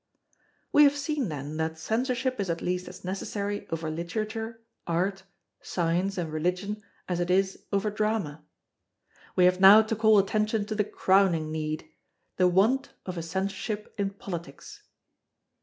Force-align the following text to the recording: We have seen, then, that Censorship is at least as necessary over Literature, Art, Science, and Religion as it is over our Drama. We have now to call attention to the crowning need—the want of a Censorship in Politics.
We 0.71 0.83
have 0.85 0.97
seen, 0.97 1.29
then, 1.29 1.57
that 1.57 1.77
Censorship 1.77 2.39
is 2.39 2.49
at 2.49 2.63
least 2.63 2.87
as 2.87 3.05
necessary 3.05 3.67
over 3.69 3.87
Literature, 3.91 4.59
Art, 4.87 5.21
Science, 5.61 6.17
and 6.17 6.33
Religion 6.33 6.81
as 7.07 7.19
it 7.19 7.29
is 7.29 7.65
over 7.71 7.89
our 7.91 7.95
Drama. 7.95 8.43
We 9.35 9.45
have 9.45 9.59
now 9.59 9.83
to 9.83 9.95
call 9.95 10.17
attention 10.17 10.65
to 10.65 10.73
the 10.73 10.83
crowning 10.83 11.51
need—the 11.51 12.47
want 12.47 12.93
of 13.05 13.15
a 13.15 13.21
Censorship 13.21 13.93
in 13.95 14.09
Politics. 14.09 14.81